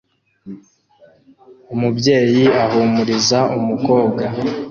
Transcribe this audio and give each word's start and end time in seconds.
Umubyeyi 1.73 2.43
ahumuriza 2.63 3.39
umukobwa 3.57 4.23